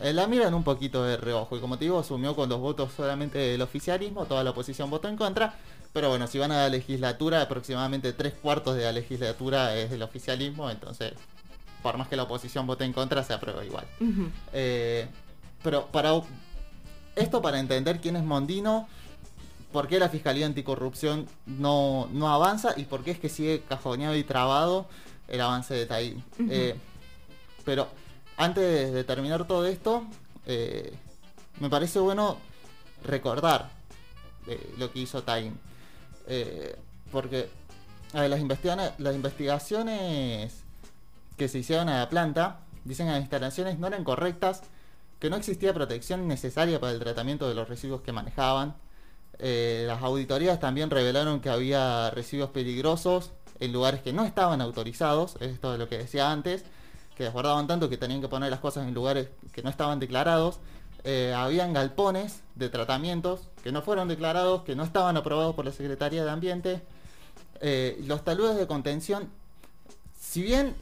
la 0.00 0.26
miran 0.26 0.54
un 0.54 0.64
poquito 0.64 1.04
de 1.04 1.16
reojo. 1.16 1.56
Y 1.56 1.60
como 1.60 1.78
te 1.78 1.84
digo, 1.84 1.98
asumió 1.98 2.34
con 2.34 2.48
los 2.48 2.60
votos 2.60 2.92
solamente 2.96 3.38
del 3.38 3.62
oficialismo, 3.62 4.26
toda 4.26 4.42
la 4.44 4.50
oposición 4.50 4.90
votó 4.90 5.08
en 5.08 5.16
contra. 5.16 5.54
Pero 5.92 6.08
bueno, 6.08 6.26
si 6.26 6.38
van 6.38 6.52
a 6.52 6.56
la 6.56 6.68
legislatura, 6.70 7.42
aproximadamente 7.42 8.12
tres 8.14 8.32
cuartos 8.32 8.76
de 8.76 8.84
la 8.84 8.92
legislatura 8.92 9.76
es 9.76 9.90
del 9.90 10.02
oficialismo, 10.02 10.70
entonces, 10.70 11.12
por 11.82 11.98
más 11.98 12.08
que 12.08 12.16
la 12.16 12.22
oposición 12.22 12.66
vote 12.66 12.84
en 12.84 12.94
contra, 12.94 13.22
se 13.22 13.34
aprueba 13.34 13.64
igual. 13.64 13.84
Eh, 14.54 15.06
pero 15.62 15.86
para 15.88 16.12
esto 17.14 17.42
para 17.42 17.60
entender 17.60 18.00
quién 18.00 18.16
es 18.16 18.24
Mondino, 18.24 18.88
por 19.70 19.86
qué 19.86 19.98
la 19.98 20.08
Fiscalía 20.08 20.46
Anticorrupción 20.46 21.26
no, 21.46 22.08
no 22.12 22.32
avanza 22.32 22.74
y 22.76 22.84
por 22.84 23.04
qué 23.04 23.10
es 23.10 23.18
que 23.18 23.28
sigue 23.28 23.62
cajoneado 23.68 24.16
y 24.16 24.24
trabado 24.24 24.86
el 25.28 25.40
avance 25.40 25.74
de 25.74 25.86
Taín. 25.86 26.24
Eh, 26.48 26.74
pero 27.64 27.88
antes 28.36 28.92
de 28.92 29.04
terminar 29.04 29.46
todo 29.46 29.66
esto, 29.66 30.04
eh, 30.46 30.92
me 31.60 31.68
parece 31.70 31.98
bueno 32.00 32.38
recordar 33.04 33.70
lo 34.78 34.92
que 34.92 35.00
hizo 35.00 35.22
Taín. 35.22 35.58
Eh, 36.26 36.76
porque 37.10 37.48
las, 38.12 38.40
investigaciones, 38.40 38.92
las 38.98 39.14
investigaciones 39.14 40.62
que 41.36 41.48
se 41.48 41.58
hicieron 41.58 41.88
a 41.88 41.98
la 41.98 42.08
planta 42.08 42.60
dicen 42.84 43.06
que 43.06 43.12
las 43.12 43.20
instalaciones 43.20 43.78
no 43.78 43.86
eran 43.86 44.04
correctas, 44.04 44.62
que 45.18 45.30
no 45.30 45.36
existía 45.36 45.72
protección 45.72 46.26
necesaria 46.26 46.80
para 46.80 46.92
el 46.92 46.98
tratamiento 46.98 47.48
de 47.48 47.54
los 47.54 47.68
residuos 47.68 48.00
que 48.00 48.12
manejaban. 48.12 48.74
Eh, 49.38 49.84
las 49.86 50.02
auditorías 50.02 50.60
también 50.60 50.90
revelaron 50.90 51.40
que 51.40 51.48
había 51.48 52.10
residuos 52.10 52.50
peligrosos 52.50 53.32
en 53.60 53.72
lugares 53.72 54.02
que 54.02 54.12
no 54.12 54.24
estaban 54.24 54.60
autorizados, 54.60 55.36
esto 55.40 55.74
es 55.74 55.78
lo 55.78 55.88
que 55.88 55.98
decía 55.98 56.30
antes, 56.30 56.64
que 57.16 57.24
desbordaban 57.24 57.66
tanto 57.66 57.88
que 57.88 57.96
tenían 57.96 58.20
que 58.20 58.28
poner 58.28 58.50
las 58.50 58.60
cosas 58.60 58.86
en 58.86 58.94
lugares 58.94 59.28
que 59.52 59.62
no 59.62 59.70
estaban 59.70 59.98
declarados. 60.00 60.58
Eh, 61.04 61.34
habían 61.36 61.72
galpones 61.72 62.42
de 62.54 62.68
tratamientos 62.68 63.40
que 63.62 63.72
no 63.72 63.82
fueron 63.82 64.08
declarados, 64.08 64.62
que 64.62 64.76
no 64.76 64.84
estaban 64.84 65.16
aprobados 65.16 65.54
por 65.54 65.64
la 65.64 65.72
Secretaría 65.72 66.24
de 66.24 66.30
Ambiente. 66.30 66.82
Eh, 67.60 68.00
los 68.06 68.24
taludes 68.24 68.56
de 68.56 68.66
contención, 68.66 69.28
si 70.18 70.42
bien 70.42 70.74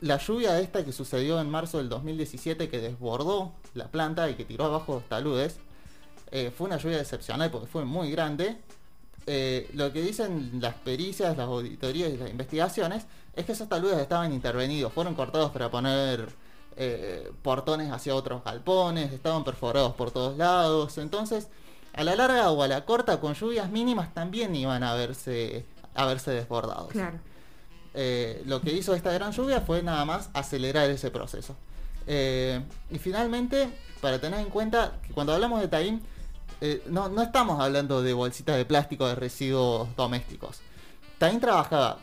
la 0.00 0.18
lluvia 0.18 0.58
esta 0.60 0.84
que 0.84 0.92
sucedió 0.92 1.40
en 1.40 1.48
marzo 1.48 1.78
del 1.78 1.88
2017 1.88 2.68
que 2.68 2.80
desbordó 2.80 3.52
la 3.74 3.88
planta 3.88 4.28
y 4.28 4.34
que 4.34 4.44
tiró 4.44 4.64
abajo 4.66 4.94
los 4.94 5.08
taludes, 5.08 5.56
eh, 6.30 6.52
fue 6.56 6.66
una 6.66 6.76
lluvia 6.76 7.00
excepcional 7.00 7.50
porque 7.50 7.66
fue 7.66 7.84
muy 7.84 8.10
grande. 8.10 8.58
lo 9.74 9.92
que 9.92 10.02
dicen 10.02 10.58
las 10.60 10.74
pericias, 10.74 11.36
las 11.36 11.46
auditorías 11.46 12.12
y 12.12 12.16
las 12.16 12.28
investigaciones 12.28 13.06
es 13.34 13.46
que 13.46 13.52
esos 13.52 13.68
taludes 13.68 13.98
estaban 13.98 14.32
intervenidos, 14.32 14.92
fueron 14.92 15.14
cortados 15.14 15.50
para 15.50 15.70
poner 15.70 16.28
eh, 16.76 17.30
portones 17.42 17.90
hacia 17.90 18.14
otros 18.14 18.44
galpones, 18.44 19.12
estaban 19.12 19.44
perforados 19.44 19.94
por 19.94 20.10
todos 20.10 20.36
lados. 20.36 20.98
Entonces, 20.98 21.48
a 21.94 22.04
la 22.04 22.14
larga 22.14 22.50
o 22.50 22.62
a 22.62 22.68
la 22.68 22.84
corta, 22.84 23.20
con 23.20 23.34
lluvias 23.34 23.70
mínimas, 23.70 24.12
también 24.12 24.54
iban 24.54 24.82
a 24.82 24.94
verse, 24.94 25.64
a 25.94 26.06
verse 26.06 26.30
desbordados. 26.30 26.88
Claro. 26.88 27.18
Eh, 27.94 28.42
lo 28.46 28.60
que 28.60 28.72
hizo 28.72 28.94
esta 28.94 29.12
gran 29.12 29.32
lluvia 29.32 29.60
fue 29.60 29.82
nada 29.82 30.04
más 30.04 30.30
acelerar 30.34 30.90
ese 30.90 31.10
proceso. 31.10 31.56
Eh, 32.06 32.62
y 32.90 32.98
finalmente, 32.98 33.70
para 34.00 34.18
tener 34.18 34.40
en 34.40 34.50
cuenta 34.50 34.94
que 35.06 35.12
cuando 35.12 35.32
hablamos 35.32 35.60
de 35.60 35.68
Taim, 35.68 36.00
no, 36.86 37.08
no, 37.08 37.22
estamos 37.22 37.60
hablando 37.60 38.02
de 38.02 38.12
bolsitas 38.12 38.56
de 38.56 38.64
plástico 38.64 39.08
de 39.08 39.16
residuos 39.16 39.94
domésticos. 39.96 40.60
Taim 41.18 41.40
trabajaba 41.40 41.98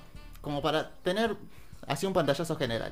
como 0.50 0.64
para 0.64 0.90
tener 1.04 1.38
así 1.86 2.08
un 2.08 2.14
pantallazo 2.14 2.56
general. 2.56 2.92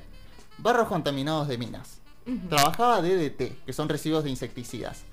Barros 0.59 0.87
contaminados 0.87 1.47
de 1.47 1.57
minas. 1.57 2.01
Trabajaba 2.49 3.01
DDT, 3.01 3.65
que 3.65 3.73
son 3.73 3.89
residuos 3.89 4.23
de 4.23 4.29
insecticidas. 4.29 5.05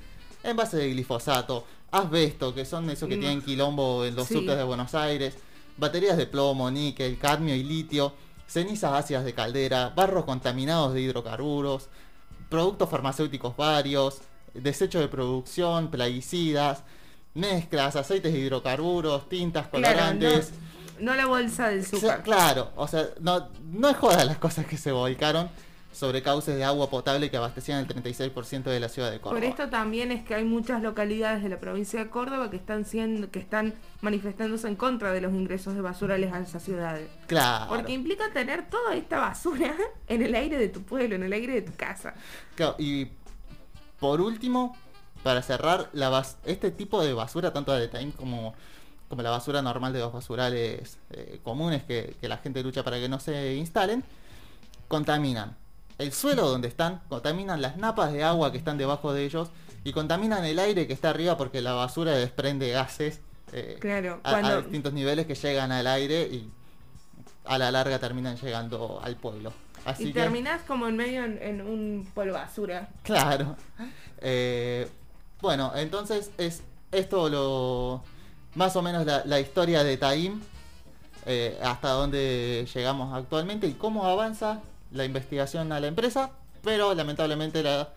Envases 0.42 0.80
de 0.80 0.90
glifosato, 0.90 1.64
asbesto, 1.90 2.54
que 2.54 2.66
son 2.66 2.90
esos 2.90 3.08
que 3.08 3.16
tienen 3.16 3.40
quilombo 3.40 4.04
en 4.04 4.14
los 4.14 4.28
subtes 4.28 4.58
de 4.58 4.62
Buenos 4.62 4.94
Aires, 4.94 5.38
baterías 5.78 6.18
de 6.18 6.26
plomo, 6.26 6.70
níquel, 6.70 7.18
cadmio 7.18 7.54
y 7.54 7.62
litio, 7.62 8.12
cenizas 8.46 8.92
ácidas 8.92 9.24
de 9.24 9.32
caldera, 9.32 9.88
barros 9.96 10.26
contaminados 10.26 10.92
de 10.92 11.00
hidrocarburos, 11.00 11.88
productos 12.50 12.90
farmacéuticos 12.90 13.56
varios, 13.56 14.18
desechos 14.52 15.00
de 15.00 15.08
producción, 15.08 15.90
plaguicidas, 15.90 16.82
mezclas, 17.32 17.96
aceites 17.96 18.34
de 18.34 18.38
hidrocarburos, 18.38 19.30
tintas, 19.30 19.68
colorantes. 19.68 20.50
No 20.50 20.74
la 20.98 21.26
bolsa 21.26 21.68
del 21.68 21.80
azúcar. 21.80 22.22
Claro, 22.22 22.70
o 22.76 22.86
sea, 22.88 23.08
no, 23.20 23.48
no 23.70 23.88
es 23.88 23.96
joda 23.96 24.24
las 24.24 24.38
cosas 24.38 24.66
que 24.66 24.76
se 24.76 24.92
volcaron 24.92 25.48
sobre 25.94 26.22
cauces 26.22 26.56
de 26.56 26.64
agua 26.64 26.90
potable 26.90 27.30
que 27.30 27.36
abastecían 27.36 27.78
el 27.78 27.86
36% 27.86 28.64
de 28.64 28.80
la 28.80 28.88
ciudad 28.88 29.12
de 29.12 29.20
Córdoba. 29.20 29.40
Por 29.40 29.48
esto 29.48 29.68
también 29.70 30.10
es 30.10 30.24
que 30.24 30.34
hay 30.34 30.44
muchas 30.44 30.82
localidades 30.82 31.42
de 31.42 31.48
la 31.48 31.60
provincia 31.60 32.00
de 32.00 32.10
Córdoba 32.10 32.50
que 32.50 32.56
están 32.56 32.84
siendo, 32.84 33.30
que 33.30 33.38
están 33.38 33.74
manifestándose 34.00 34.66
en 34.66 34.74
contra 34.74 35.12
de 35.12 35.20
los 35.20 35.32
ingresos 35.32 35.74
de 35.74 35.80
basurales 35.80 36.32
a 36.32 36.40
esas 36.40 36.62
ciudades. 36.64 37.08
Claro. 37.28 37.66
Porque 37.68 37.92
implica 37.92 38.24
tener 38.32 38.68
toda 38.68 38.96
esta 38.96 39.20
basura 39.20 39.74
en 40.08 40.22
el 40.22 40.34
aire 40.34 40.58
de 40.58 40.68
tu 40.68 40.82
pueblo, 40.82 41.14
en 41.14 41.22
el 41.22 41.32
aire 41.32 41.54
de 41.54 41.62
tu 41.62 41.74
casa. 41.76 42.14
Claro, 42.56 42.74
y 42.78 43.08
por 44.00 44.20
último, 44.20 44.76
para 45.22 45.42
cerrar, 45.42 45.90
la 45.92 46.24
este 46.44 46.72
tipo 46.72 47.02
de 47.04 47.14
basura, 47.14 47.52
tanto 47.52 47.72
de 47.72 47.86
Taín 47.86 48.10
como 48.10 48.54
como 49.14 49.23
la 49.23 49.30
basura 49.30 49.62
normal 49.62 49.92
de 49.92 50.00
los 50.00 50.12
basurales 50.12 50.99
eh, 51.11 51.38
comunes 51.44 51.85
que, 51.85 52.16
la 52.23 52.37
gente 52.38 52.64
lucha 52.64 52.83
para 52.83 52.99
que 52.99 53.09
no 53.09 53.21
se 53.21 53.54
instalen, 53.54 54.02
contaminan 54.88 55.56
el 55.99 56.12
suelo 56.12 56.49
donde 56.49 56.66
están, 56.66 57.00
contaminan 57.09 57.62
las 57.62 57.76
napas 57.76 58.12
de 58.12 58.25
agua 58.25 58.50
que 58.50 58.59
están 58.59 58.76
debajo 58.76 59.12
de 59.12 59.25
ellos 59.25 59.50
y 59.85 59.92
contaminan 59.92 60.44
el 60.44 60.59
aire 60.59 60.88
que 60.88 60.92
está 60.92 61.11
arriba 61.11 61.37
porque 61.37 61.61
la 61.61 61.75
basura 61.75 62.11
desprende 62.11 62.71
gases 62.71 63.21
eh, 63.52 63.76
claro, 63.80 64.18
a, 64.25 64.56
distintos 64.62 64.92
niveles 64.92 65.26
que 65.26 65.37
llegan 65.37 65.71
al 65.71 65.87
aire 65.87 66.23
y 66.23 66.50
a 67.44 67.56
la 67.56 67.71
larga 67.71 68.00
terminan 68.00 68.37
llegando 68.37 69.00
al 69.00 69.14
pueblo. 69.14 69.52
Así 69.85 70.09
y 70.09 70.12
terminás 70.12 70.62
como 70.62 70.88
en 70.88 70.97
medio 70.97 71.23
en, 71.23 71.61
un 71.61 72.11
pueblo 72.12 72.33
basura. 72.33 72.88
Claro. 73.04 73.54
Eh, 74.18 74.88
bueno, 75.40 75.71
entonces 75.76 76.33
es 76.37 76.64
esto 76.90 77.28
lo, 77.28 78.02
más 78.54 78.76
o 78.76 78.82
menos 78.82 79.06
la, 79.06 79.40
historia 79.40 79.82
de 79.82 79.96
Taim, 79.96 80.40
eh, 81.26 81.58
hasta 81.62 81.88
dónde 81.90 82.66
llegamos 82.73 83.14
actualmente 83.14 83.66
y 83.66 83.73
cómo 83.73 84.04
avanza 84.06 84.61
la 84.92 85.04
investigación 85.04 85.73
a 85.73 85.80
la 85.80 85.88
empresa, 85.88 86.30
pero 86.62 86.94
lamentablemente 86.94 87.62
la, 87.62 87.88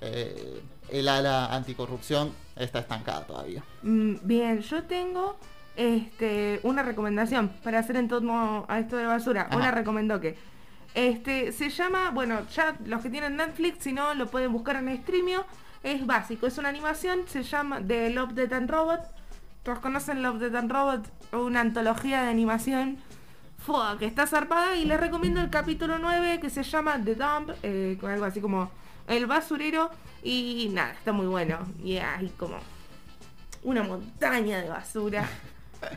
eh, 0.00 0.62
el 0.90 1.08
ala 1.08 1.54
anticorrupción 1.54 2.32
está 2.56 2.80
estancada 2.80 3.26
todavía. 3.26 3.62
Mm, 3.82 4.14
bien, 4.22 4.60
yo 4.60 4.82
tengo 4.84 5.36
este, 5.76 6.60
una 6.62 6.82
recomendación 6.82 7.50
para 7.62 7.80
hacer 7.80 7.96
en 7.96 8.08
torno 8.08 8.64
a 8.68 8.78
esto 8.78 8.96
de 8.96 9.06
basura. 9.06 9.48
Una 9.54 9.70
recomendó 9.70 10.20
que 10.20 10.36
este, 10.94 11.52
se 11.52 11.68
llama, 11.68 12.10
bueno, 12.10 12.40
ya 12.54 12.76
los 12.86 13.02
que 13.02 13.10
tienen 13.10 13.36
Netflix, 13.36 13.84
si 13.84 13.92
no, 13.92 14.14
lo 14.14 14.28
pueden 14.28 14.52
buscar 14.52 14.76
en 14.76 14.96
Streamio. 15.02 15.44
Es 15.82 16.04
básico, 16.06 16.46
es 16.46 16.56
una 16.56 16.70
animación, 16.70 17.28
se 17.28 17.42
llama 17.42 17.80
The 17.86 18.10
Love, 18.10 18.32
Death 18.32 18.52
and 18.54 18.70
Robot 18.70 19.15
todos 19.66 19.80
conocen 19.80 20.22
Love, 20.22 20.38
Death 20.38 20.54
and 20.54 20.70
Robot, 20.72 21.34
una 21.34 21.60
antología 21.60 22.22
de 22.22 22.30
animación 22.30 22.98
que 23.98 24.06
está 24.06 24.28
zarpada 24.28 24.76
y 24.76 24.84
les 24.84 25.00
recomiendo 25.00 25.40
el 25.40 25.50
capítulo 25.50 25.98
9 25.98 26.38
que 26.40 26.50
se 26.50 26.62
llama 26.62 27.00
The 27.04 27.16
Dump, 27.16 27.50
eh, 27.64 27.98
con 28.00 28.12
algo 28.12 28.24
así 28.24 28.40
como 28.40 28.70
El 29.08 29.26
basurero 29.26 29.90
y 30.22 30.70
nada, 30.72 30.92
está 30.92 31.10
muy 31.12 31.26
bueno. 31.26 31.58
Y 31.82 31.96
hay 31.96 32.28
como 32.38 32.58
una 33.64 33.82
montaña 33.82 34.62
de 34.62 34.68
basura. 34.68 35.28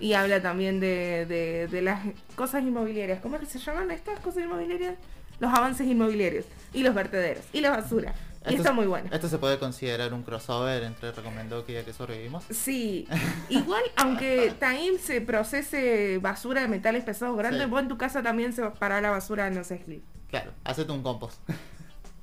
Y 0.01 0.13
habla 0.13 0.41
también 0.41 0.79
de, 0.81 1.25
de- 1.25 1.67
de 1.67 1.81
las 1.81 2.01
cosas 2.35 2.61
inmobiliarias. 2.63 3.21
¿Cómo 3.21 3.35
es 3.37 3.41
que 3.41 3.47
se 3.47 3.59
llaman 3.59 3.89
estas 3.91 4.19
cosas 4.19 4.43
inmobiliarias? 4.43 4.95
Los 5.39 5.51
avances 5.53 5.87
inmobiliarios. 5.87 6.45
Y 6.73 6.83
los 6.83 6.93
vertederos. 6.93 7.45
Y 7.53 7.61
la 7.61 7.71
basura. 7.71 8.13
Y 8.45 8.49
Esto 8.49 8.57
está 8.57 8.69
es- 8.69 8.75
muy 8.75 8.85
bueno. 8.87 9.09
Esto 9.11 9.27
se 9.27 9.37
puede 9.37 9.59
considerar 9.59 10.13
un 10.13 10.23
crossover 10.23 10.83
entre 10.83 11.11
Recomendó 11.11 11.65
que 11.65 11.73
ya 11.73 11.83
que 11.83 11.91
sobrevivimos. 11.93 12.45
Sí, 12.49 13.07
igual 13.49 13.83
aunque 13.97 14.53
Taim 14.59 14.97
se 14.97 15.19
procese 15.21 16.19
basura 16.19 16.61
de 16.61 16.67
metales 16.69 17.03
pesados 17.03 17.37
grandes, 17.37 17.63
Sí. 17.63 17.69
vos 17.69 17.81
en 17.81 17.87
tu 17.89 17.97
casa 17.97 18.23
también 18.23 18.53
se 18.53 18.63
para 18.71 19.01
la 19.01 19.09
basura 19.09 19.49
no 19.49 19.63
sé. 19.63 19.83
Claro, 20.29 20.51
hacete 20.63 20.91
un 20.91 21.03
compost. 21.03 21.39